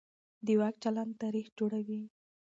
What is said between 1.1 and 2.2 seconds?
تاریخ جوړوي